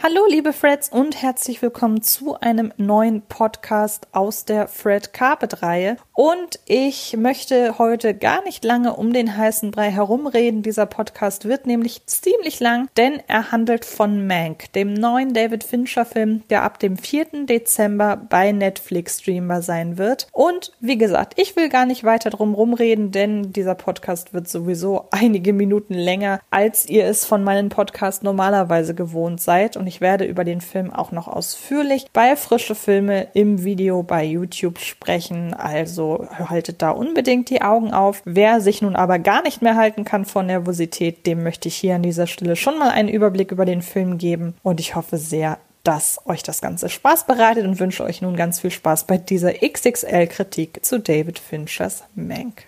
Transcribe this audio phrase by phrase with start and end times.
[0.00, 5.96] Hallo liebe Freds und herzlich willkommen zu einem neuen Podcast aus der Fred Carpet Reihe.
[6.14, 10.62] Und ich möchte heute gar nicht lange um den heißen Brei herumreden.
[10.62, 16.04] Dieser Podcast wird nämlich ziemlich lang, denn er handelt von Mank, dem neuen David Fincher
[16.04, 17.46] Film, der ab dem 4.
[17.46, 20.28] Dezember bei Netflix streambar sein wird.
[20.30, 25.06] Und wie gesagt, ich will gar nicht weiter drum rumreden, denn dieser Podcast wird sowieso
[25.10, 29.76] einige Minuten länger, als ihr es von meinen Podcasts normalerweise gewohnt seid.
[29.76, 34.24] Und ich werde über den Film auch noch ausführlich bei Frische Filme im Video bei
[34.24, 35.54] YouTube sprechen.
[35.54, 38.22] Also haltet da unbedingt die Augen auf.
[38.24, 41.96] Wer sich nun aber gar nicht mehr halten kann vor Nervosität, dem möchte ich hier
[41.96, 44.54] an dieser Stelle schon mal einen Überblick über den Film geben.
[44.62, 48.60] Und ich hoffe sehr, dass euch das Ganze Spaß bereitet und wünsche euch nun ganz
[48.60, 52.64] viel Spaß bei dieser XXL-Kritik zu David Finchers Mank.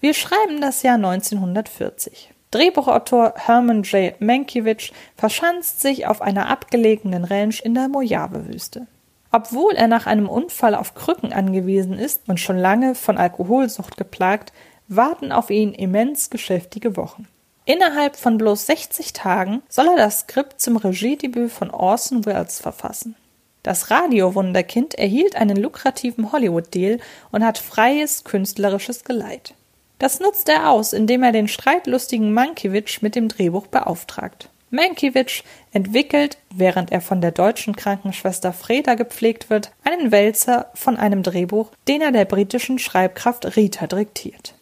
[0.00, 2.33] Wir schreiben das Jahr 1940.
[2.54, 4.20] Drehbuchautor Herman J.
[4.20, 8.86] Mankiewicz verschanzt sich auf einer abgelegenen Ranch in der Mojave-Wüste.
[9.32, 14.52] Obwohl er nach einem Unfall auf Krücken angewiesen ist und schon lange von Alkoholsucht geplagt,
[14.86, 17.26] warten auf ihn immens geschäftige Wochen.
[17.64, 23.16] Innerhalb von bloß 60 Tagen soll er das Skript zum Regiedebüt von Orson Welles verfassen.
[23.64, 27.00] Das Radiowunderkind erhielt einen lukrativen Hollywood-Deal
[27.32, 29.54] und hat freies künstlerisches Geleit.
[30.04, 34.50] Das nutzt er aus, indem er den streitlustigen Mankiewicz mit dem Drehbuch beauftragt.
[34.68, 41.22] Mankiewicz entwickelt, während er von der deutschen Krankenschwester Freda gepflegt wird, einen Wälzer von einem
[41.22, 44.52] Drehbuch, den er der britischen Schreibkraft Rita diktiert.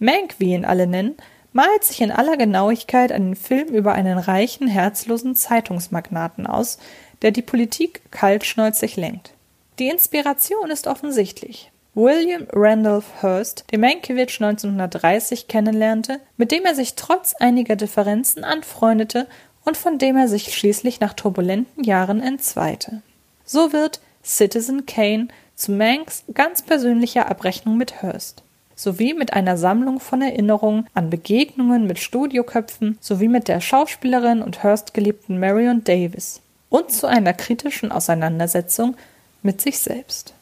[0.00, 1.14] Mank, wie ihn alle nennen,
[1.52, 6.78] malt sich in aller Genauigkeit einen Film über einen reichen, herzlosen Zeitungsmagnaten aus,
[7.22, 9.34] der die Politik kaltschnäuzig lenkt.
[9.78, 11.69] Die Inspiration ist offensichtlich.
[11.94, 19.26] William Randolph Hearst, den Mankiewicz 1930 kennenlernte, mit dem er sich trotz einiger Differenzen anfreundete
[19.64, 23.02] und von dem er sich schließlich nach turbulenten Jahren entzweite.
[23.44, 28.44] So wird Citizen Kane zu Manks ganz persönlicher Abrechnung mit Hearst,
[28.76, 34.62] sowie mit einer Sammlung von Erinnerungen an Begegnungen mit Studioköpfen sowie mit der Schauspielerin und
[34.62, 38.96] Hearst geliebten Marion Davis und zu einer kritischen Auseinandersetzung
[39.42, 40.34] mit sich selbst.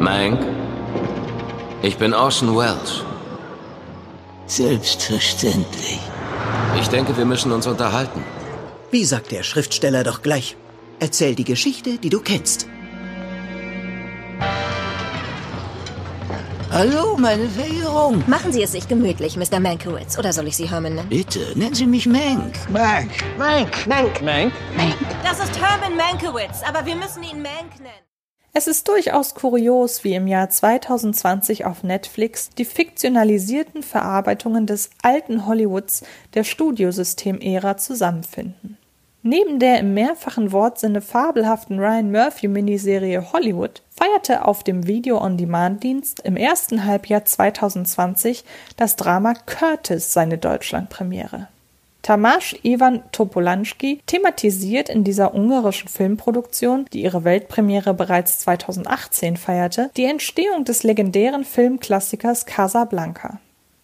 [0.00, 0.40] Mank,
[1.82, 3.04] ich bin Orson Welles.
[4.46, 6.00] Selbstverständlich.
[6.80, 8.24] Ich denke, wir müssen uns unterhalten.
[8.90, 10.56] Wie sagt der Schriftsteller doch gleich?
[11.00, 12.66] Erzähl die Geschichte, die du kennst.
[16.70, 18.24] Hallo, meine Verehrung.
[18.26, 19.60] Machen Sie es sich gemütlich, Mr.
[19.60, 20.18] Mankiewicz.
[20.18, 21.10] Oder soll ich Sie Herman nennen?
[21.10, 22.54] Bitte, nennen Sie mich Mank.
[22.70, 23.10] Mank.
[23.36, 23.86] Mank.
[23.86, 24.22] Mank.
[24.22, 24.52] Mank.
[24.78, 24.94] Mank.
[25.22, 28.09] Das ist Herman Mankiewicz, aber wir müssen ihn Mank nennen.
[28.52, 35.46] Es ist durchaus kurios, wie im Jahr 2020 auf Netflix die fiktionalisierten Verarbeitungen des alten
[35.46, 36.02] Hollywoods
[36.34, 38.76] der Studiosystem-Ära zusammenfinden.
[39.22, 46.86] Neben der im mehrfachen Wortsinne fabelhaften Ryan Murphy-Miniserie Hollywood feierte auf dem Video-on-Demand-Dienst im ersten
[46.86, 48.44] Halbjahr 2020
[48.76, 51.48] das Drama Curtis seine Deutschlandpremiere.
[52.10, 60.06] Tamas Ivan Topolanski thematisiert in dieser ungarischen Filmproduktion, die ihre Weltpremiere bereits 2018 feierte, die
[60.06, 63.38] Entstehung des legendären Filmklassikers Casablanca.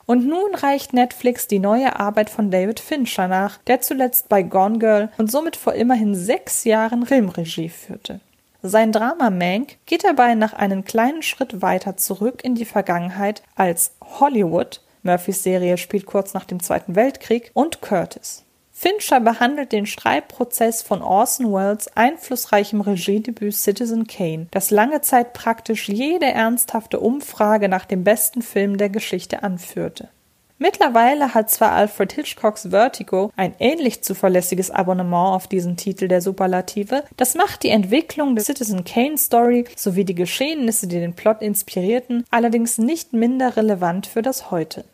[0.06, 4.80] Und nun reicht Netflix die neue Arbeit von David Fincher nach, der zuletzt bei Gone
[4.80, 8.18] Girl und somit vor immerhin sechs Jahren Filmregie führte.
[8.60, 13.92] Sein Drama Mank geht dabei nach einem kleinen Schritt weiter zurück in die Vergangenheit als
[14.18, 18.42] Hollywood Murphys Serie spielt kurz nach dem Zweiten Weltkrieg, und Curtis.
[18.78, 25.88] Fincher behandelt den Schreibprozess von Orson Welles einflussreichem Regiedebüt Citizen Kane, das lange Zeit praktisch
[25.88, 30.10] jede ernsthafte Umfrage nach dem besten Film der Geschichte anführte.
[30.58, 37.04] Mittlerweile hat zwar Alfred Hitchcocks Vertigo ein ähnlich zuverlässiges Abonnement auf diesen Titel der Superlative,
[37.16, 42.24] das macht die Entwicklung der Citizen Kane Story sowie die Geschehnisse, die den Plot inspirierten,
[42.30, 44.84] allerdings nicht minder relevant für das Heute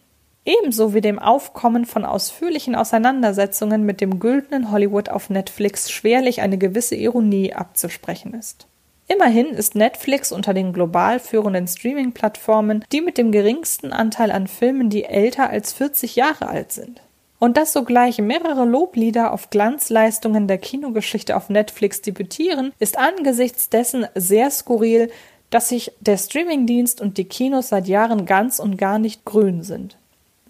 [0.44, 6.58] ebenso wie dem Aufkommen von ausführlichen Auseinandersetzungen mit dem güldenen Hollywood auf Netflix schwerlich eine
[6.58, 8.66] gewisse Ironie abzusprechen ist.
[9.08, 14.90] Immerhin ist Netflix unter den global führenden Streaming-Plattformen die mit dem geringsten Anteil an Filmen,
[14.90, 17.02] die älter als 40 Jahre alt sind.
[17.38, 24.06] Und dass sogleich mehrere Loblieder auf Glanzleistungen der Kinogeschichte auf Netflix debütieren, ist angesichts dessen
[24.14, 25.10] sehr skurril,
[25.50, 29.98] dass sich der Streamingdienst und die Kinos seit Jahren ganz und gar nicht grün sind.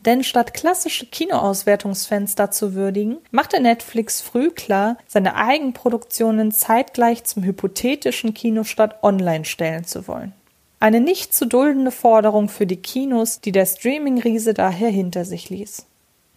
[0.04, 8.34] Denn statt klassische Kinoauswertungsfenster zu würdigen, machte Netflix früh klar, seine Eigenproduktionen zeitgleich zum hypothetischen
[8.34, 10.32] Kinostart online stellen zu wollen.
[10.81, 15.87] Eine nicht zu duldende Forderung für die Kinos, die der Streaming-Riese daher hinter sich ließ.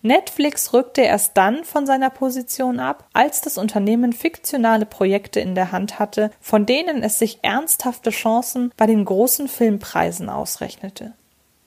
[0.03, 5.71] Netflix rückte erst dann von seiner Position ab, als das Unternehmen fiktionale Projekte in der
[5.71, 11.13] Hand hatte, von denen es sich ernsthafte Chancen bei den großen Filmpreisen ausrechnete.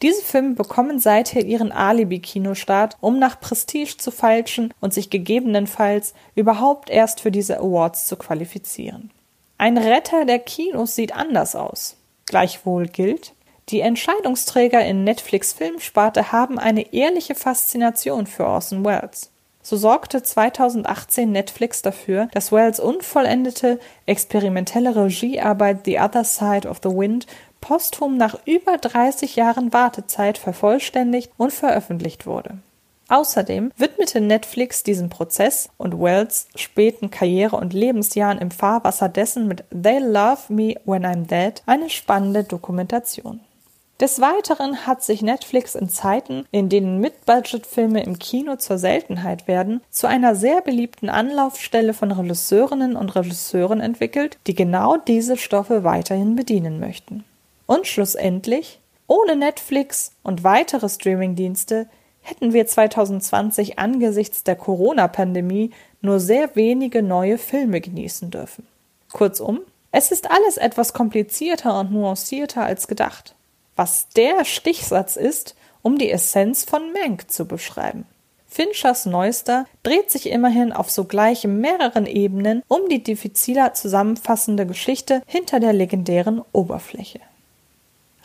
[0.03, 6.89] Diese Filme bekommen seither ihren Alibi-Kinostart, um nach Prestige zu feilschen und sich gegebenenfalls überhaupt
[6.89, 9.11] erst für diese Awards zu qualifizieren.
[9.56, 11.97] Ein Retter der Kinos sieht anders aus.
[12.27, 13.33] Gleichwohl gilt,
[13.71, 19.31] die Entscheidungsträger in Netflix Filmsparte haben eine ehrliche Faszination für Orson Welles.
[19.62, 26.89] So sorgte 2018 Netflix dafür, dass Welles unvollendete experimentelle Regiearbeit The Other Side of the
[26.89, 27.27] Wind
[27.60, 32.58] posthum nach über 30 Jahren Wartezeit vervollständigt und veröffentlicht wurde.
[33.08, 39.64] Außerdem widmete Netflix diesem Prozess und Wells späten Karriere und Lebensjahren im Fahrwasser dessen mit
[39.70, 43.40] They Love Me When I'm Dead eine spannende Dokumentation.
[43.99, 49.81] Des Weiteren hat sich Netflix in Zeiten, in denen Mid-Budget-Filme im Kino zur Seltenheit werden,
[49.90, 56.37] zu einer sehr beliebten Anlaufstelle von Regisseurinnen und Regisseuren entwickelt, die genau diese Stoffe weiterhin
[56.37, 57.25] bedienen möchten.
[57.69, 61.88] Und schlussendlich, ohne Netflix und weitere Streamingdienste
[62.20, 65.70] hätten wir 2020 angesichts der Corona-Pandemie
[66.00, 68.67] nur sehr wenige neue Filme genießen dürfen.
[69.12, 69.61] Kurzum,
[69.93, 73.37] es ist alles etwas komplizierter und nuancierter als gedacht
[73.79, 78.05] was der Stichsatz ist, um die Essenz von Mank zu beschreiben.
[78.49, 85.61] Finchers Neuester dreht sich immerhin auf sogleich mehreren Ebenen um die diffiziler zusammenfassende Geschichte hinter
[85.61, 87.20] der legendären Oberfläche.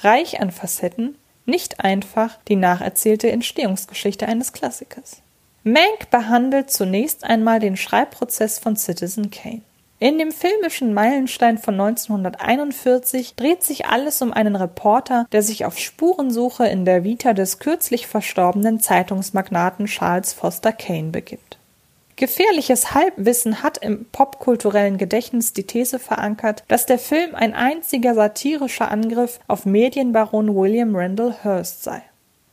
[0.03, 5.21] Reich an Facetten, nicht einfach die nacherzählte Entstehungsgeschichte eines Klassikers.
[5.63, 9.61] Mank behandelt zunächst einmal den Schreibprozess von Citizen Kane.
[9.99, 15.77] In dem filmischen Meilenstein von 1941 dreht sich alles um einen Reporter, der sich auf
[15.77, 21.57] Spurensuche in der Vita des kürzlich verstorbenen Zeitungsmagnaten Charles Foster Kane begibt.
[22.15, 28.91] Gefährliches Halbwissen hat im popkulturellen Gedächtnis die These verankert, dass der Film ein einziger satirischer
[28.91, 32.03] Angriff auf Medienbaron William Randall Hearst sei.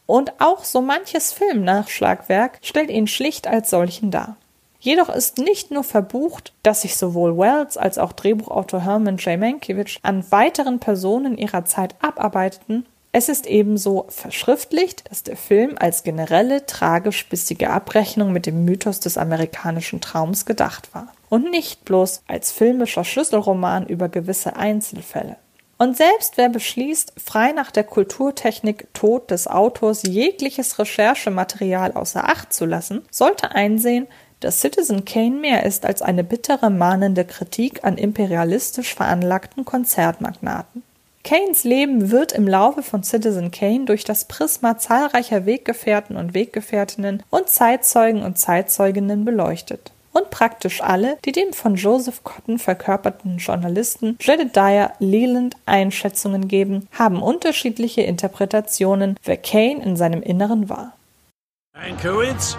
[0.06, 4.36] Und auch so manches Filmnachschlagwerk stellt ihn schlicht als solchen dar.
[4.80, 9.38] Jedoch ist nicht nur verbucht, dass sich sowohl Wells als auch Drehbuchautor Herman J.
[9.38, 16.04] Mankiewicz an weiteren Personen ihrer Zeit abarbeiteten, es ist ebenso verschriftlicht, dass der Film als
[16.04, 22.52] generelle tragisch-bissige Abrechnung mit dem Mythos des amerikanischen Traums gedacht war und nicht bloß als
[22.52, 25.36] filmischer Schlüsselroman über gewisse Einzelfälle.
[25.76, 32.52] Und selbst wer beschließt, frei nach der Kulturtechnik Tod des Autors jegliches Recherchematerial außer Acht
[32.52, 34.06] zu lassen, sollte einsehen,
[34.40, 40.82] dass Citizen Kane mehr ist als eine bittere, mahnende Kritik an imperialistisch veranlagten Konzertmagnaten.
[41.22, 47.22] Kanes Leben wird im Laufe von Citizen Kane durch das Prisma zahlreicher Weggefährten und Weggefährtinnen
[47.30, 49.92] und Zeitzeugen und Zeitzeuginnen beleuchtet.
[50.12, 57.22] Und praktisch alle, die dem von Joseph Cotton verkörperten Journalisten Jedediah Leland Einschätzungen geben, haben
[57.22, 60.96] unterschiedliche Interpretationen, wer Kane in seinem Inneren war.
[61.74, 62.56] Mankiewicz?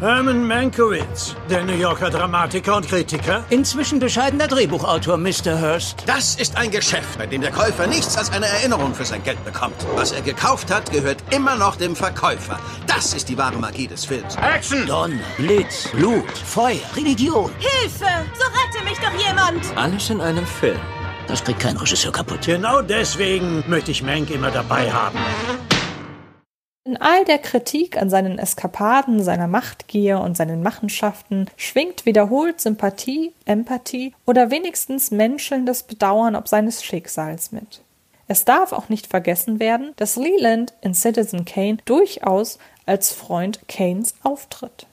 [0.00, 3.44] Herman Mankiewicz, der New Yorker Dramatiker und Kritiker.
[3.48, 5.58] Inzwischen bescheidener Drehbuchautor, Mr.
[5.58, 6.02] Hurst.
[6.04, 9.42] Das ist ein Geschäft, bei dem der Käufer nichts als eine Erinnerung für sein Geld
[9.46, 9.74] bekommt.
[9.94, 12.58] Was er gekauft hat, gehört immer noch dem Verkäufer.
[12.86, 14.36] Das ist die wahre Magie des Films.
[14.36, 14.86] Action!
[14.86, 17.50] Donner, Blitz, Blut, Feuer, Religion.
[17.58, 18.04] Hilfe!
[18.38, 19.64] So rette mich doch jemand!
[19.76, 20.78] Alles in einem Film.
[21.26, 22.42] Das kriegt kein Regisseur kaputt.
[22.44, 25.18] Genau deswegen möchte ich Mank immer dabei haben.
[26.86, 33.32] In all der Kritik an seinen Eskapaden, seiner Machtgier und seinen Machenschaften schwingt wiederholt Sympathie,
[33.44, 37.82] Empathie oder wenigstens menschelndes Bedauern ob seines Schicksals mit.
[38.28, 44.14] Es darf auch nicht vergessen werden, dass Leland in Citizen Kane durchaus als Freund Kanes
[44.22, 44.86] auftritt.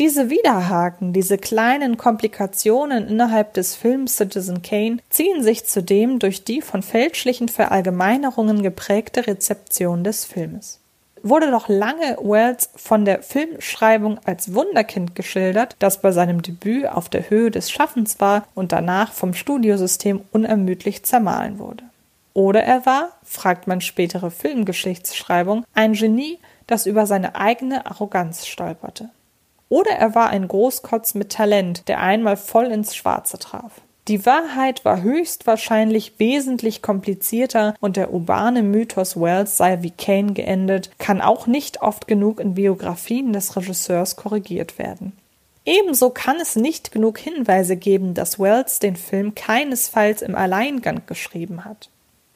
[0.00, 6.62] Diese Widerhaken, diese kleinen Komplikationen innerhalb des Films Citizen Kane ziehen sich zudem durch die
[6.62, 10.80] von fälschlichen Verallgemeinerungen geprägte Rezeption des Filmes
[11.28, 17.08] wurde noch lange Wells von der Filmschreibung als Wunderkind geschildert, das bei seinem Debüt auf
[17.08, 21.84] der Höhe des Schaffens war und danach vom Studiosystem unermüdlich zermahlen wurde.
[22.34, 29.10] Oder er war, fragt man spätere Filmgeschichtsschreibung, ein Genie, das über seine eigene Arroganz stolperte.
[29.68, 33.80] Oder er war ein Großkotz mit Talent, der einmal voll ins Schwarze traf.
[34.08, 40.98] Die Wahrheit war höchstwahrscheinlich wesentlich komplizierter und der urbane Mythos Wells sei wie Kane geendet,
[40.98, 45.12] kann auch nicht oft genug in Biografien des Regisseurs korrigiert werden.
[45.66, 51.66] Ebenso kann es nicht genug Hinweise geben, dass Wells den Film keinesfalls im Alleingang geschrieben
[51.66, 51.90] hat.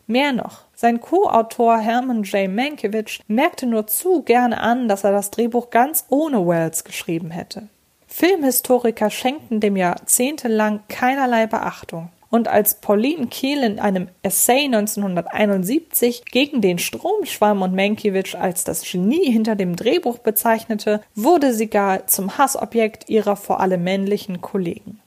[0.07, 2.51] Mehr noch, Sein Co-Autor Herman J.
[2.51, 7.69] Mankiewicz merkte nur zu gerne an, dass er das Drehbuch ganz ohne Wells geschrieben hätte.
[8.13, 12.11] Filmhistoriker schenkten dem jahrzehntelang keinerlei Beachtung.
[12.29, 18.83] Und als Pauline Kiel in einem Essay 1971 gegen den Stromschwamm und Mankiewicz als das
[18.83, 25.01] Genie hinter dem Drehbuch bezeichnete, wurde sie gar zum Hassobjekt ihrer vor allem männlichen Kollegen.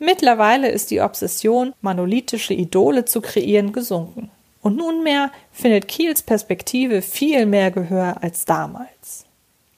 [0.00, 4.30] Mittlerweile ist die Obsession, monolithische Idole zu kreieren, gesunken.
[4.62, 9.26] Und nunmehr findet Kiels Perspektive viel mehr Gehör als damals.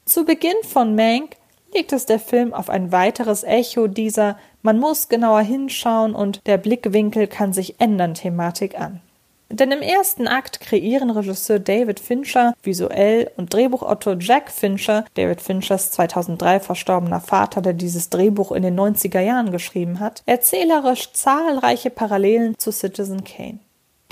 [0.07, 1.37] Zu Beginn von Mank
[1.75, 6.59] legt es der Film auf ein weiteres Echo dieser man muss genauer hinschauen und der
[6.59, 9.00] Blickwinkel kann sich ändern Thematik an.
[9.49, 15.91] Denn im ersten Akt kreieren Regisseur David Fincher visuell und Drehbuchautor Jack Fincher, David Finchers
[15.91, 22.57] 2003 verstorbener Vater, der dieses Drehbuch in den 90er Jahren geschrieben hat, erzählerisch zahlreiche Parallelen
[22.59, 23.59] zu Citizen Kane.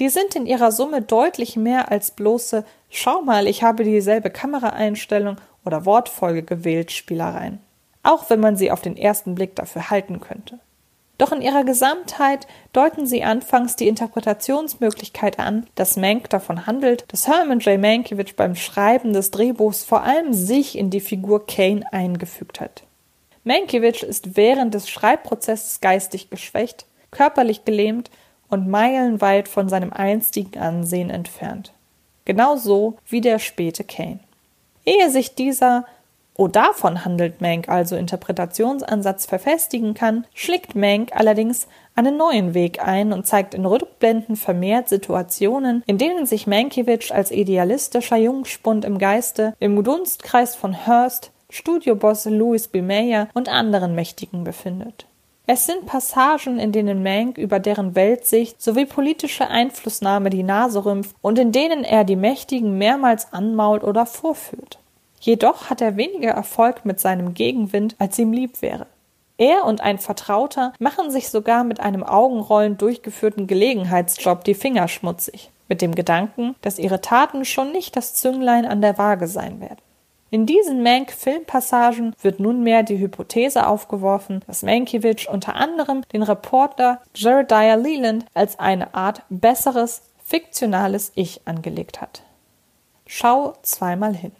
[0.01, 5.37] Die sind in ihrer Summe deutlich mehr als bloße Schau mal, ich habe dieselbe Kameraeinstellung
[5.69, 7.61] oder Wortfolge gewählt Spielereien.
[8.03, 10.59] Auch wenn man sie auf den ersten Blick dafür halten könnte.
[11.19, 17.27] Doch in ihrer Gesamtheit deuten sie anfangs die Interpretationsmöglichkeit an, dass Mank davon handelt, dass
[17.27, 17.79] Herman J.
[17.79, 22.85] Mankiewicz beim Schreiben des Drehbuchs vor allem sich in die Figur Kane eingefügt hat.
[23.45, 28.11] Mankiewicz ist während des Schreibprozesses geistig geschwächt, körperlich gelähmt
[28.49, 31.73] und meilenweit von seinem einstigen Ansehen entfernt.
[32.25, 34.21] Genauso wie der späte Kane.
[34.89, 35.85] Ehe sich dieser
[36.41, 41.67] Oh, davon handelt Mank also Interpretationsansatz verfestigen kann, schlägt Mank allerdings
[41.97, 47.33] einen neuen Weg ein und zeigt in Rückblenden vermehrt Situationen, in denen sich Mankiewicz als
[47.33, 52.83] idealistischer Jungspund im Geiste im Dunstkreis von Hearst, Studioboss Louis B.
[52.83, 55.08] Mayer und anderen Mächtigen befindet.
[55.51, 61.17] Es sind Passagen, in denen Mank über deren Weltsicht sowie politische Einflussnahme die Nase rümpft
[61.23, 64.79] und in denen er die Mächtigen mehrmals anmault oder vorführt.
[65.21, 68.89] Jedoch hat er weniger Erfolg mit seinem Gegenwind, als ihm lieb wäre.
[69.39, 75.51] Er und ein Vertrauter machen sich sogar mit einem Augenrollen durchgeführten Gelegenheitsjob die Finger schmutzig,
[75.67, 79.81] mit dem Gedanken, dass ihre Taten schon nicht das Zünglein an der Waage sein werden.
[80.31, 87.77] In diesen Mank-Filmpassagen wird nunmehr die Hypothese aufgeworfen, dass Mankiewicz unter anderem den Reporter Jeremiah
[87.77, 92.23] Leland als eine Art besseres, fiktionales Ich angelegt hat.
[93.07, 94.33] Schau zweimal hin.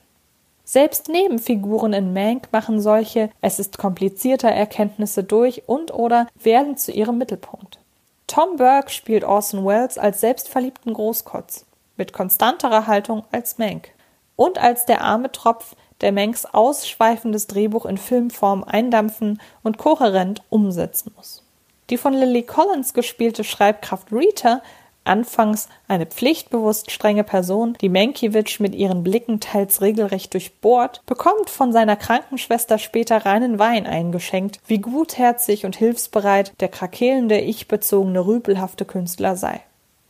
[0.63, 6.93] Selbst Nebenfiguren in Mank machen solche es ist komplizierter Erkenntnisse durch und oder werden zu
[6.93, 7.79] ihrem Mittelpunkt.
[8.27, 11.65] Tom Burke spielt Orson Welles als selbstverliebten Großkotz,
[11.97, 13.93] mit konstanterer Haltung als Mank
[14.39, 21.13] und als der arme Tropf, der Manks ausschweifendes Drehbuch in Filmform eindampfen und kohärent umsetzen
[21.17, 21.43] muss.
[21.91, 24.63] Die von Lily Collins gespielte Schreibkraft Rita
[25.09, 31.73] Anfangs eine pflichtbewusst strenge Person, die Mankiewicz mit ihren Blicken teils regelrecht durchbohrt, bekommt von
[31.73, 39.35] seiner Krankenschwester später reinen Wein eingeschenkt, wie gutherzig und hilfsbereit der krakelnde, ich-bezogene, rüpelhafte Künstler
[39.35, 39.63] sei.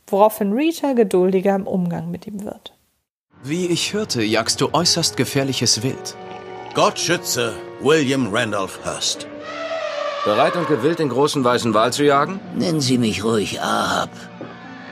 [0.07, 2.73] Woraufhin Rita geduldiger im Umgang mit ihm wird.
[3.41, 6.15] Wie ich hörte, jagst du äußerst gefährliches Wild.
[6.73, 9.27] Gott schütze William Randolph Hearst.
[10.25, 12.41] Bereit und gewillt, den großen weißen Wal zu jagen?
[12.55, 14.09] Nennen Sie mich ruhig Ahab.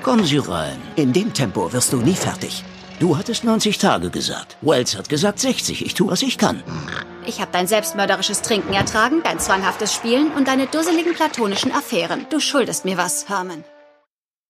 [0.02, 0.82] Kommen Sie rein.
[0.96, 2.64] In dem Tempo wirst du nie fertig.
[3.02, 4.56] Du hattest 90 Tage gesagt.
[4.62, 5.86] Wells hat gesagt 60.
[5.86, 6.64] Ich tue, was ich kann.
[7.26, 12.26] Ich habe dein selbstmörderisches Trinken ertragen, dein zwanghaftes Spielen und deine dusseligen platonischen Affären.
[12.30, 13.66] Du schuldest mir was, Herman.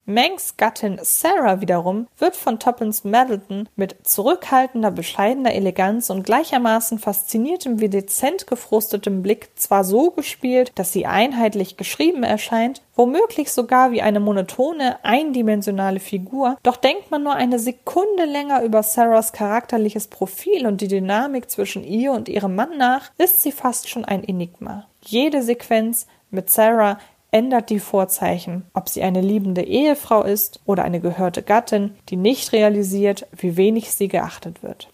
[0.10, 7.82] Manks Gattin Sarah wiederum wird von Toppins Middleton mit zurückhaltender, bescheidener Eleganz und gleichermaßen fasziniertem
[7.82, 14.02] wie dezent gefrustetem Blick zwar so gespielt, dass sie einheitlich geschrieben erscheint, womöglich sogar wie
[14.02, 20.68] eine monotone, eindimensionale Figur, doch denkt man nur eine Sekunde länger über Sarahs charakterliches Profil
[20.68, 24.88] und die Dynamik zwischen ihr und ihrem Mann nach, ist sie fast schon ein Enigma.
[25.02, 26.98] Jede Sequenz mit Sarah
[27.32, 32.54] ändert die Vorzeichen, ob sie eine liebende Ehefrau ist oder eine gehörte Gattin, die nicht
[32.54, 34.90] realisiert, wie wenig sie geachtet wird.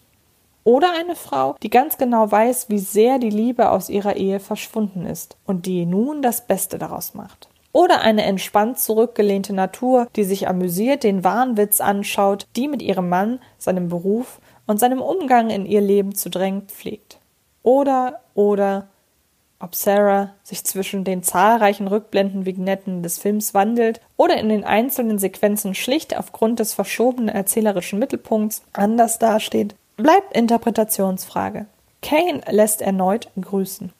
[0.64, 5.04] Oder eine Frau, die ganz genau weiß, wie sehr die Liebe aus ihrer Ehe verschwunden
[5.04, 7.48] ist und die nun das Beste daraus macht.
[7.72, 13.40] Oder eine entspannt zurückgelehnte Natur, die sich amüsiert den Wahnwitz anschaut, die mit ihrem Mann,
[13.58, 17.18] seinem Beruf und seinem Umgang in ihr Leben zu drängen pflegt.
[17.62, 18.88] Oder, oder,
[19.64, 25.74] ob Sarah sich zwischen den zahlreichen Rückblenden-Vignetten des Films wandelt oder in den einzelnen Sequenzen
[25.74, 31.64] schlicht aufgrund des verschobenen erzählerischen Mittelpunkts anders dasteht, bleibt Interpretationsfrage.
[32.02, 33.90] Kane lässt erneut grüßen.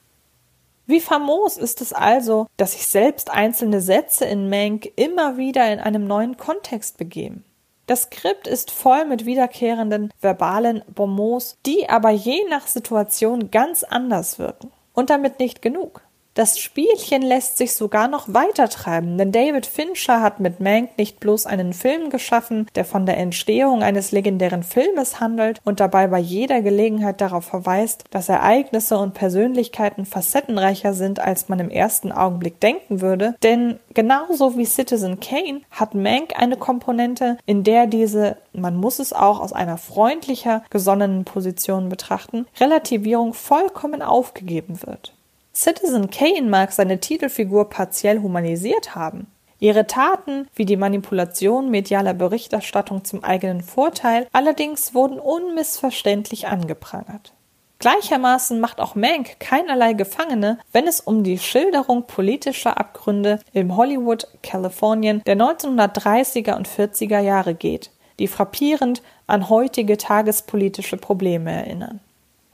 [0.87, 5.80] Wie famos ist es also, dass sich selbst einzelne Sätze in Mank immer wieder in
[5.80, 7.42] einem neuen Kontext begeben.
[7.87, 14.38] Das Skript ist voll mit wiederkehrenden verbalen Bonmots, die aber je nach Situation ganz anders
[14.38, 14.71] wirken.
[14.94, 16.00] Und damit nicht genug.
[16.35, 21.21] Das Spielchen lässt sich sogar noch weiter treiben, denn David Fincher hat mit Mank nicht
[21.21, 26.19] bloß einen Film geschaffen, der von der Entstehung eines legendären Filmes handelt und dabei bei
[26.19, 32.59] jeder Gelegenheit darauf verweist, dass Ereignisse und Persönlichkeiten facettenreicher sind, als man im ersten Augenblick
[32.59, 38.75] denken würde, denn genauso wie Citizen Kane hat Mank eine Komponente, in der diese, man
[38.75, 45.13] muss es auch aus einer freundlicher gesonnenen Position betrachten, Relativierung vollkommen aufgegeben wird.
[45.54, 49.28] Citizen Kane mag seine Titelfigur partiell humanisiert haben.
[49.61, 57.32] Ihre Taten, wie die Manipulation medialer Berichterstattung zum eigenen Vorteil, allerdings wurden unmissverständlich angeprangert.
[57.78, 64.26] Gleichermaßen macht auch Mank keinerlei Gefangene, wenn es um die Schilderung politischer Abgründe im Hollywood,
[64.42, 72.00] Kalifornien der 1930er und 40er Jahre geht, die frappierend an heutige tagespolitische Probleme erinnern.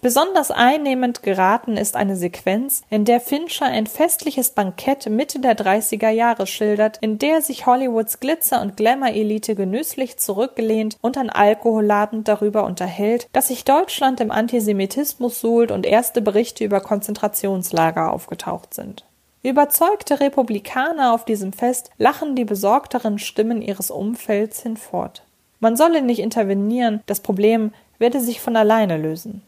[0.02, 6.09] Besonders einnehmend geraten ist eine Sequenz, in der Fincher ein festliches Bankett Mitte der 30er
[6.09, 12.28] Jahre schildert, in der sich Hollywoods Glitzer- und Glamour-Elite genüsslich zurückgelehnt und an Alkohol ladend
[12.28, 19.04] darüber unterhält, dass sich Deutschland im Antisemitismus suhlt und erste Berichte über Konzentrationslager aufgetaucht sind.
[19.42, 25.25] Überzeugte Republikaner auf diesem Fest lachen die besorgteren Stimmen ihres Umfelds hinfort.
[25.61, 29.42] Man solle nicht intervenieren, das Problem werde sich von alleine lösen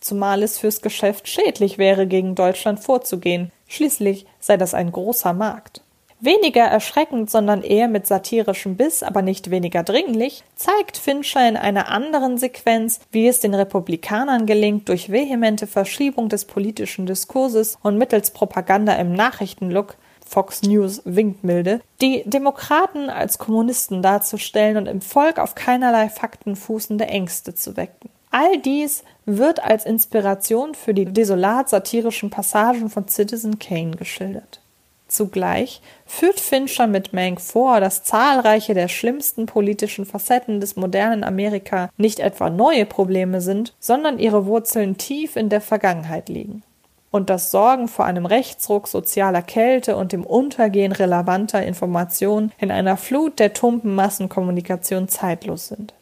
[0.00, 3.50] zumal es fürs Geschäft schädlich wäre, gegen Deutschland vorzugehen.
[3.68, 5.82] Schließlich sei das ein großer Markt.
[6.20, 11.88] Weniger erschreckend, sondern eher mit satirischem Biss, aber nicht weniger dringlich, zeigt Fincher in einer
[11.88, 18.30] anderen Sequenz, wie es den Republikanern gelingt, durch vehemente Verschiebung des politischen Diskurses und mittels
[18.30, 19.96] Propaganda im Nachrichtenlook
[20.26, 26.56] Fox News winkt milde, die Demokraten als Kommunisten darzustellen und im Volk auf keinerlei Fakten
[26.56, 28.08] fußende Ängste zu wecken.
[28.36, 34.60] All dies wird als Inspiration für die desolat-satirischen Passagen von Citizen Kane geschildert.
[35.06, 41.90] Zugleich führt Fincher mit Mank vor, dass zahlreiche der schlimmsten politischen Facetten des modernen Amerika
[41.96, 46.64] nicht etwa neue Probleme sind, sondern ihre Wurzeln tief in der Vergangenheit liegen.
[47.12, 52.96] Und dass Sorgen vor einem Rechtsruck sozialer Kälte und dem Untergehen relevanter Informationen in einer
[52.96, 55.94] Flut der tumpen Massenkommunikation zeitlos sind.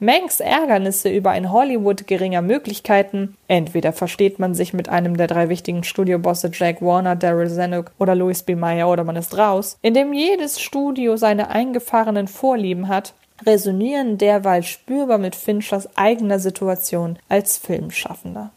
[0.00, 5.48] Manks Ärgernisse über ein Hollywood geringer Möglichkeiten, entweder versteht man sich mit einem der drei
[5.48, 8.54] wichtigen Studiobosse Jack Warner, Daryl Zanuck oder Louis B.
[8.54, 13.12] Mayer oder man ist raus, in dem jedes Studio seine eingefahrenen Vorlieben hat,
[13.44, 18.52] resonieren derweil spürbar mit Finchers eigener Situation als Filmschaffender.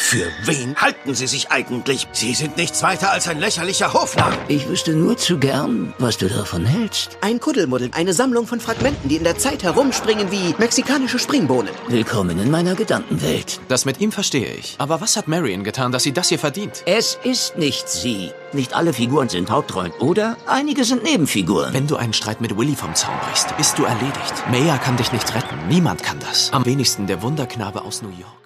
[0.00, 2.08] Für wen halten Sie sich eigentlich?
[2.10, 4.32] Sie sind nichts weiter als ein lächerlicher Hofnarr.
[4.48, 7.18] Ich wüsste nur zu gern, was du davon hältst.
[7.20, 11.70] Ein Kuddelmuddel, eine Sammlung von Fragmenten, die in der Zeit herumspringen wie mexikanische Springbohnen.
[11.86, 13.60] Willkommen in meiner Gedankenwelt.
[13.68, 14.74] Das mit ihm verstehe ich.
[14.78, 16.82] Aber was hat Marion getan, dass sie das hier verdient?
[16.86, 18.32] Es ist nicht sie.
[18.52, 20.38] Nicht alle Figuren sind Hauptrollen, oder?
[20.46, 21.74] Einige sind Nebenfiguren.
[21.74, 24.34] Wenn du einen Streit mit Willy vom Zaun brichst, bist du erledigt.
[24.50, 25.68] Maya kann dich nicht retten.
[25.68, 26.52] Niemand kann das.
[26.52, 28.39] Am wenigsten der Wunderknabe aus New York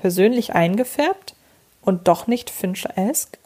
[0.00, 1.34] persönlich eingefärbt
[1.82, 3.38] und doch nicht Fincher-esque?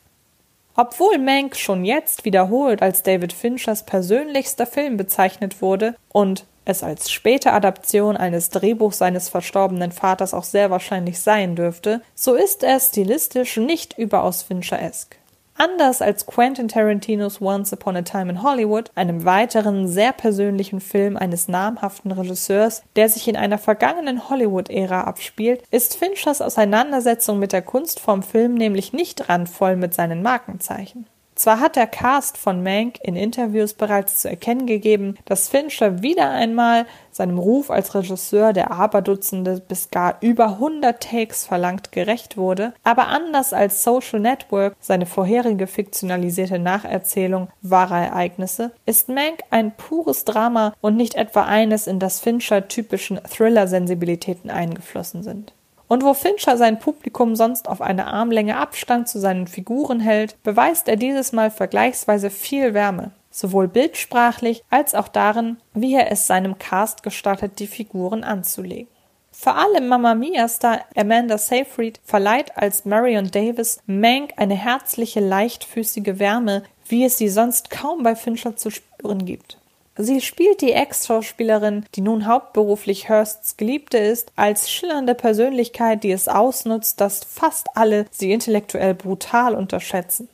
[0.76, 7.10] Obwohl Mank schon jetzt wiederholt als David Finchers persönlichster Film bezeichnet wurde und es als
[7.10, 12.80] späte Adaption eines Drehbuchs seines verstorbenen Vaters auch sehr wahrscheinlich sein dürfte, so ist er
[12.80, 15.16] stilistisch nicht überaus Fincher-esque.
[15.56, 21.16] Anders als Quentin Tarantinos Once Upon a Time in Hollywood, einem weiteren sehr persönlichen Film
[21.16, 27.62] eines namhaften Regisseurs, der sich in einer vergangenen Hollywood-Ära abspielt, ist Finchers Auseinandersetzung mit der
[27.62, 31.06] Kunst vom Film nämlich nicht randvoll mit seinen Markenzeichen.
[31.44, 36.30] Zwar hat der Cast von Mank in Interviews bereits zu erkennen gegeben, dass Fincher wieder
[36.30, 42.72] einmal seinem Ruf als Regisseur, der Aberdutzende bis gar über 100 Takes verlangt, gerecht wurde,
[42.82, 50.24] aber anders als Social Network, seine vorherige fiktionalisierte Nacherzählung wahrer Ereignisse, ist Mank ein pures
[50.24, 55.52] Drama und nicht etwa eines, in das Fincher typischen Thriller-Sensibilitäten eingeflossen sind.
[55.88, 60.88] Und wo Fincher sein Publikum sonst auf eine Armlänge Abstand zu seinen Figuren hält, beweist
[60.88, 66.58] er dieses Mal vergleichsweise viel Wärme, sowohl bildsprachlich als auch darin, wie er es seinem
[66.58, 68.88] Cast gestattet, die Figuren anzulegen.
[69.36, 76.62] Vor allem Mamma Mia-Star Amanda Seyfried verleiht als Marion Davis Mank eine herzliche, leichtfüßige Wärme,
[76.86, 79.58] wie es sie sonst kaum bei Fincher zu spüren gibt.
[79.96, 86.26] Sie spielt die Ex-Schauspielerin, die nun hauptberuflich Hursts Geliebte ist, als schillernde Persönlichkeit, die es
[86.26, 90.28] ausnutzt, dass fast alle sie intellektuell brutal unterschätzen.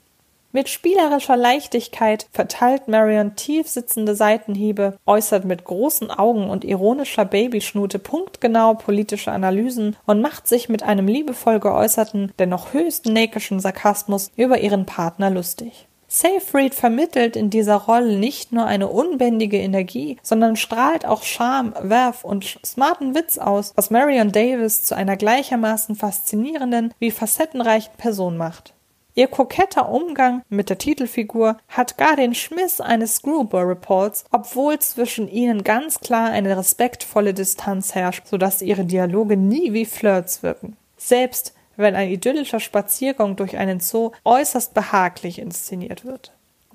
[0.53, 8.01] Mit spielerischer Leichtigkeit verteilt Marion tief sitzende Seitenhiebe, äußert mit großen Augen und ironischer Babyschnute
[8.01, 14.59] punktgenau politische Analysen und macht sich mit einem liebevoll geäußerten, dennoch höchst neckischen Sarkasmus über
[14.59, 15.87] ihren Partner lustig.
[16.13, 22.25] Seyfried vermittelt in dieser Rolle nicht nur eine unbändige Energie, sondern strahlt auch Charme, Werf
[22.25, 28.75] und smarten Witz aus, was Marion Davis zu einer gleichermaßen faszinierenden wie facettenreichen Person macht.
[29.15, 35.63] Ihr koketter Umgang mit der Titelfigur hat gar den Schmiss eines Screwball-Reports, obwohl zwischen ihnen
[35.63, 40.77] ganz klar eine respektvolle Distanz herrscht, sodass ihre Dialoge nie wie Flirts wirken.
[40.97, 46.33] Selbst wenn ein idyllischer Spaziergang durch einen Zoo äußerst behaglich inszeniert wird.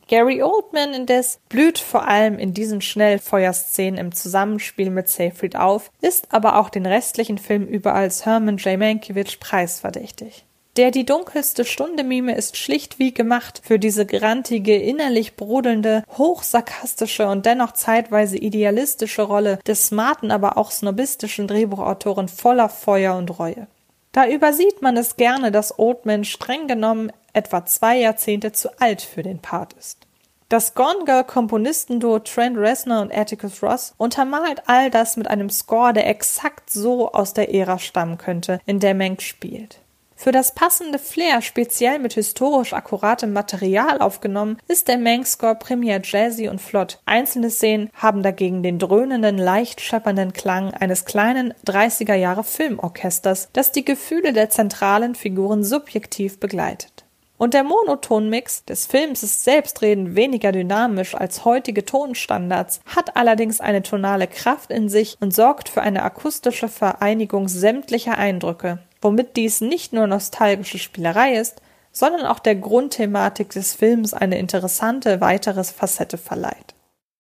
[0.08, 6.32] Gary Oldman indes blüht vor allem in diesen Schnellfeuerszenen im Zusammenspiel mit Seyfried auf, ist
[6.32, 8.78] aber auch den restlichen Film über als Herman J.
[8.78, 10.46] Mankiewicz preisverdächtig.
[10.78, 17.28] Der die dunkelste Stunde Mime ist schlicht wie gemacht für diese grantige, innerlich brodelnde, hochsarkastische
[17.28, 23.68] und dennoch zeitweise idealistische Rolle des smarten, aber auch snobistischen Drehbuchautoren voller Feuer und Reue.
[24.16, 29.24] Da übersieht man es gerne, dass Oldman streng genommen etwa zwei Jahrzehnte zu alt für
[29.24, 30.08] den Part ist.
[30.48, 35.92] Das Gone Girl Komponistenduo Trent Reznor und Atticus Ross untermalt all das mit einem Score,
[35.92, 39.82] der exakt so aus der Ära stammen könnte, in der Mank spielt.
[40.16, 46.48] Für das passende Flair, speziell mit historisch akkuratem Material aufgenommen, ist der Manx-Score primär jazzy
[46.48, 47.00] und flott.
[47.06, 53.74] Einzelne Szenen haben dagegen den dröhnenden, leicht scheppernden Klang eines kleinen 30er Jahre Filmorchesters, das
[53.74, 56.95] die Gefühle der zentralen Figuren subjektiv begleitet.
[57.38, 63.84] Und der Monotonmix des Films ist selbstredend weniger dynamisch als heutige Tonstandards, hat allerdings eine
[63.84, 69.94] tonale Kraft in sich und sorgt für eine akustische Vereinigung sämtlicher Eindrücke womit dies nicht
[69.94, 76.74] nur nostalgische Spielerei ist, sondern auch der Grundthematik des Films eine interessante weitere Facette verleiht.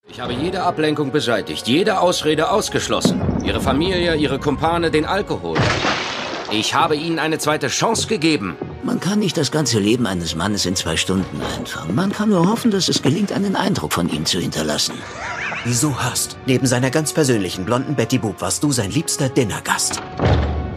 [0.09, 3.21] Ich habe jede Ablenkung beseitigt, jede Ausrede ausgeschlossen.
[3.43, 5.57] Ihre Familie, ihre Kumpane, den Alkohol.
[6.51, 8.57] Ich habe ihnen eine zweite Chance gegeben.
[8.85, 11.95] Man kann nicht das ganze Leben eines Mannes in zwei Stunden einfangen.
[11.95, 14.93] Man kann nur hoffen, dass es gelingt, einen Eindruck von ihm zu hinterlassen.
[15.63, 16.37] Wieso hast?
[16.45, 20.03] Neben seiner ganz persönlichen blonden Betty Boop warst du sein liebster Dinnergast.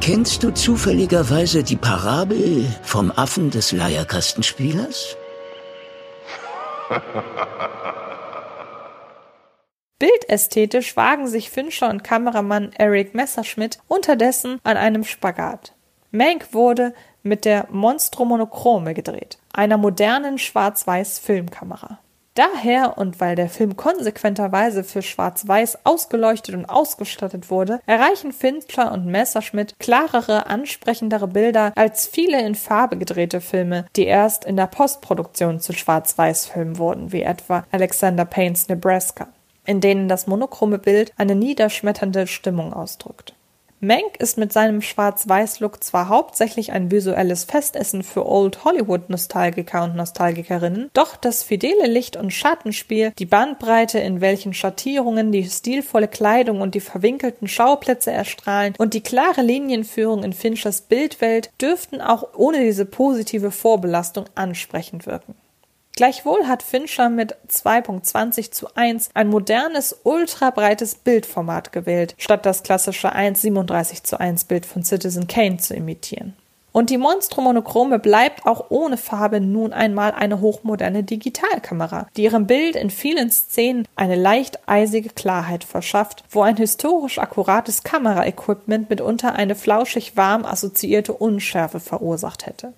[0.00, 5.14] Kennst du zufälligerweise die Parabel vom Affen des Leierkastenspielers?
[9.98, 15.74] Bildästhetisch wagen sich Fincher und Kameramann Eric Messerschmidt unterdessen an einem Spagat.
[16.10, 16.94] Mank wurde
[17.28, 21.98] mit der Monstro-Monochrome gedreht, einer modernen Schwarz-Weiß-Filmkamera.
[22.38, 29.06] Daher und weil der Film konsequenterweise für Schwarz-Weiß ausgeleuchtet und ausgestattet wurde, erreichen Fincher und
[29.06, 35.58] Messerschmidt klarere, ansprechendere Bilder als viele in Farbe gedrehte Filme, die erst in der Postproduktion
[35.58, 39.26] zu Schwarz-Weiß-Filmen wurden, wie etwa Alexander Paynes Nebraska,
[39.64, 43.34] in denen das monochrome Bild eine niederschmetternde Stimmung ausdrückt.
[43.80, 50.90] Mank ist mit seinem Schwarz-Weiß-Look zwar hauptsächlich ein visuelles Festessen für Old Hollywood-Nostalgiker und Nostalgikerinnen,
[50.94, 56.74] doch das fidele Licht- und Schattenspiel, die Bandbreite, in welchen Schattierungen die stilvolle Kleidung und
[56.74, 62.84] die verwinkelten Schauplätze erstrahlen und die klare Linienführung in Finchers Bildwelt dürften auch ohne diese
[62.84, 65.36] positive Vorbelastung ansprechend wirken.
[65.98, 73.12] Gleichwohl hat Fincher mit 2.20 zu 1 ein modernes, ultrabreites Bildformat gewählt, statt das klassische
[73.12, 76.36] 1,37 zu 1 Bild von Citizen Kane zu imitieren.
[76.70, 82.76] Und die Monstro-Monochrome bleibt auch ohne Farbe nun einmal eine hochmoderne Digitalkamera, die ihrem Bild
[82.76, 89.56] in vielen Szenen eine leicht eisige Klarheit verschafft, wo ein historisch akkurates Kameraequipment mitunter eine
[89.56, 92.72] flauschig warm assoziierte Unschärfe verursacht hätte.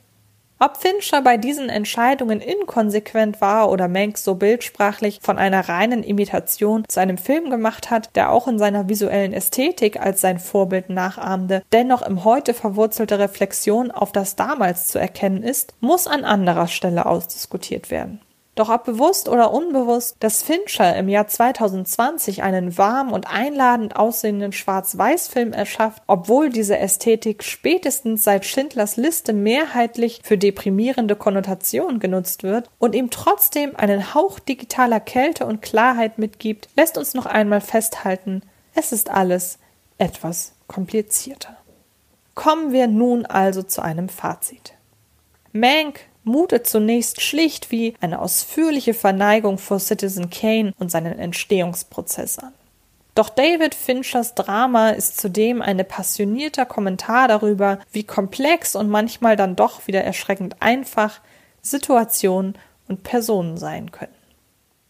[0.63, 6.85] Ob Fincher bei diesen Entscheidungen inkonsequent war oder Mank so bildsprachlich von einer reinen Imitation
[6.87, 11.63] zu einem Film gemacht hat, der auch in seiner visuellen Ästhetik als sein Vorbild nachahmte,
[11.73, 17.07] dennoch im heute verwurzelte Reflexion auf das damals zu erkennen ist, muss an anderer Stelle
[17.07, 18.21] ausdiskutiert werden.
[18.61, 24.53] Doch ob bewusst oder unbewusst, dass Fincher im Jahr 2020 einen warm und einladend aussehenden
[24.53, 32.69] Schwarz-Weiß-Film erschafft, obwohl diese Ästhetik spätestens seit Schindlers Liste mehrheitlich für deprimierende Konnotationen genutzt wird
[32.79, 38.43] und ihm trotzdem einen Hauch digitaler Kälte und Klarheit mitgibt, lässt uns noch einmal festhalten,
[38.75, 39.59] es ist alles
[39.97, 41.57] etwas komplizierter.
[42.35, 44.75] Kommen wir nun also zu einem Fazit.
[45.55, 52.53] Mank mutet zunächst schlicht wie eine ausführliche Verneigung vor Citizen Kane und seinen Entstehungsprozess an.
[53.15, 59.57] Doch David Finchers Drama ist zudem ein passionierter Kommentar darüber, wie komplex und manchmal dann
[59.57, 61.21] doch wieder erschreckend einfach
[61.61, 62.55] Situationen
[62.89, 64.15] und Personen sein können.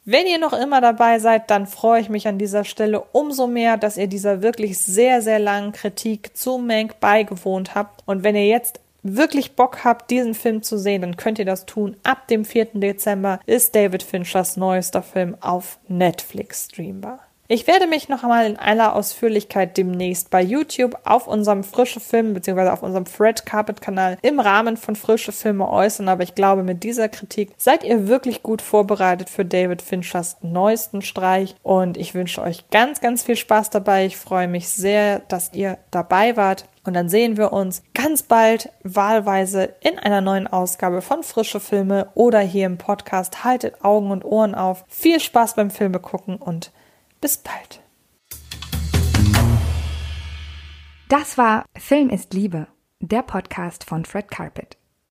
[0.04, 3.76] Wenn ihr noch immer dabei seid, dann freue ich mich an dieser Stelle umso mehr,
[3.76, 8.02] dass ihr dieser wirklich sehr, sehr langen Kritik zu Mank beigewohnt habt.
[8.06, 11.66] Und wenn ihr jetzt wirklich Bock habt, diesen Film zu sehen, dann könnt ihr das
[11.66, 11.96] tun.
[12.02, 12.66] Ab dem 4.
[12.74, 17.29] Dezember ist David Finchers neuester Film auf Netflix streambar.
[17.52, 22.32] Ich werde mich noch einmal in aller Ausführlichkeit demnächst bei YouTube auf unserem Frische Film
[22.32, 22.68] bzw.
[22.68, 26.84] auf unserem Fred Carpet Kanal im Rahmen von Frische Filme äußern, aber ich glaube, mit
[26.84, 32.40] dieser Kritik seid ihr wirklich gut vorbereitet für David Finchers neuesten Streich und ich wünsche
[32.40, 34.06] euch ganz, ganz viel Spaß dabei.
[34.06, 36.66] Ich freue mich sehr, dass ihr dabei wart.
[36.84, 42.10] Und dann sehen wir uns ganz bald wahlweise in einer neuen Ausgabe von Frische Filme
[42.14, 43.42] oder hier im Podcast.
[43.42, 44.84] Haltet Augen und Ohren auf.
[44.86, 46.70] Viel Spaß beim Filme gucken und
[47.20, 47.82] bis bald.
[51.08, 52.68] Das war Film ist Liebe,
[53.00, 54.79] der Podcast von Fred Carpet.